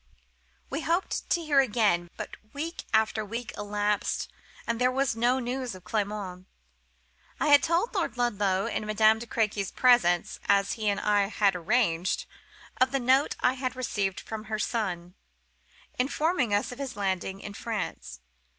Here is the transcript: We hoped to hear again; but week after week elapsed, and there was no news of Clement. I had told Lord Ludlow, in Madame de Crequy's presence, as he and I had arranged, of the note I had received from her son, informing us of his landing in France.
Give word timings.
We 0.71 0.81
hoped 0.81 1.29
to 1.29 1.41
hear 1.41 1.59
again; 1.59 2.09
but 2.17 2.31
week 2.53 2.85
after 2.91 3.23
week 3.23 3.53
elapsed, 3.55 4.29
and 4.65 4.81
there 4.81 4.89
was 4.91 5.15
no 5.15 5.37
news 5.37 5.75
of 5.75 5.83
Clement. 5.83 6.47
I 7.39 7.49
had 7.49 7.61
told 7.61 7.93
Lord 7.93 8.17
Ludlow, 8.17 8.65
in 8.65 8.87
Madame 8.87 9.19
de 9.19 9.27
Crequy's 9.27 9.69
presence, 9.69 10.39
as 10.47 10.71
he 10.73 10.89
and 10.89 10.99
I 10.99 11.27
had 11.27 11.55
arranged, 11.55 12.25
of 12.77 12.89
the 12.91 12.99
note 12.99 13.35
I 13.41 13.53
had 13.53 13.75
received 13.75 14.19
from 14.19 14.45
her 14.45 14.57
son, 14.57 15.13
informing 15.99 16.51
us 16.51 16.71
of 16.71 16.79
his 16.79 16.95
landing 16.95 17.39
in 17.39 17.53
France. 17.53 18.21